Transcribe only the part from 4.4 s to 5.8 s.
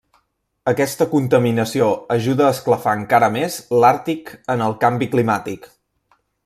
en el canvi climàtic.